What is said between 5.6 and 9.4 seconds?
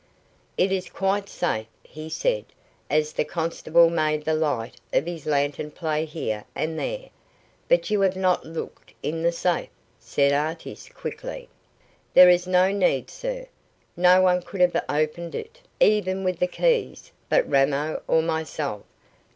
play here and there. "But you have not looked in the